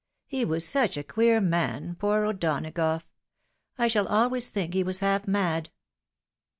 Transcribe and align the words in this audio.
He 0.25 0.43
was 0.43 0.67
suet 0.67 0.97
a 0.97 1.03
queer 1.03 1.39
man, 1.39 1.93
poor 1.93 2.25
O'Dona 2.25 2.71
gough!— 2.71 3.05
I 3.77 3.87
shall 3.87 4.07
always 4.07 4.49
think 4.49 4.73
he 4.73 4.81
was 4.83 4.97
half 4.97 5.27
mad." 5.27 5.69